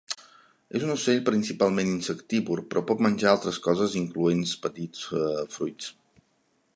[0.77, 5.05] És un ocell principalment insectívor però pot menjar altres coses incloents petits
[5.59, 5.93] fruits.